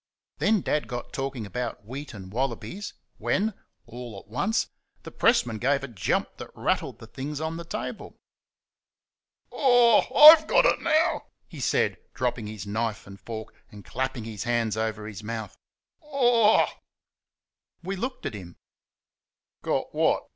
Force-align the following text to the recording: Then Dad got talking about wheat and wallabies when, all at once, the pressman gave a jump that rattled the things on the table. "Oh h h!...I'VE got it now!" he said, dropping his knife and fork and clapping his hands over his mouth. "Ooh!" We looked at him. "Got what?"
Then 0.39 0.61
Dad 0.61 0.87
got 0.87 1.13
talking 1.13 1.45
about 1.45 1.85
wheat 1.85 2.15
and 2.15 2.33
wallabies 2.33 2.95
when, 3.19 3.53
all 3.85 4.17
at 4.17 4.27
once, 4.31 4.67
the 5.03 5.11
pressman 5.11 5.59
gave 5.59 5.83
a 5.83 5.87
jump 5.87 6.37
that 6.37 6.49
rattled 6.55 6.97
the 6.97 7.05
things 7.05 7.39
on 7.39 7.55
the 7.55 7.63
table. 7.63 8.17
"Oh 9.51 9.99
h 9.99 10.05
h!...I'VE 10.09 10.47
got 10.47 10.65
it 10.65 10.81
now!" 10.81 11.27
he 11.47 11.59
said, 11.59 11.99
dropping 12.15 12.47
his 12.47 12.65
knife 12.65 13.05
and 13.05 13.19
fork 13.21 13.53
and 13.69 13.85
clapping 13.85 14.23
his 14.23 14.41
hands 14.43 14.75
over 14.75 15.05
his 15.07 15.21
mouth. 15.21 15.55
"Ooh!" 16.11 16.63
We 17.83 17.95
looked 17.95 18.25
at 18.25 18.33
him. 18.33 18.55
"Got 19.61 19.93
what?" 19.93 20.23